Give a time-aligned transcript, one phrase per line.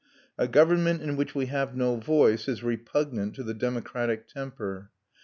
[0.35, 4.89] A government in which we have no voice is repugnant to the democratic temper.